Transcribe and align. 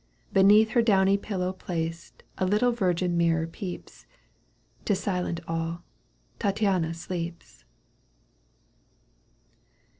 ^* 0.29 0.33
Beneath 0.33 0.71
her 0.71 0.81
downy 0.81 1.15
pillow 1.15 1.53
placed, 1.53 2.23
A 2.39 2.45
little 2.47 2.71
virgin 2.71 3.15
mirror 3.15 3.45
peeps.' 3.45 4.07
s 4.89 4.99
silent 4.99 5.41
all. 5.47 5.83
Tattiana 6.39 6.95
sleeps. 6.95 7.63